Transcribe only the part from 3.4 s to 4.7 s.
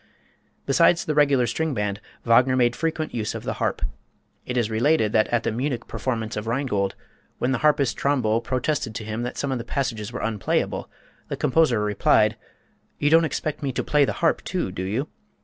the harp. It is